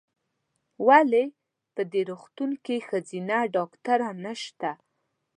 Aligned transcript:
ولې 0.87 1.25
په 1.73 1.81
دي 1.91 2.01
روغتون 2.09 2.51
کې 2.65 2.85
ښځېنه 2.87 3.37
ډاکټره 3.55 4.09
نشته؟ 4.25 4.69